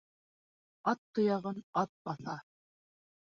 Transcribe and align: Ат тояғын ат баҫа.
Ат 0.93 1.01
тояғын 1.17 1.61
ат 1.83 1.93
баҫа. 2.09 2.39